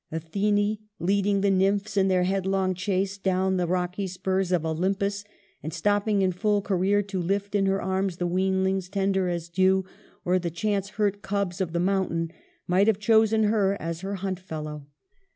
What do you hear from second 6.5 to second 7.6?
career to lift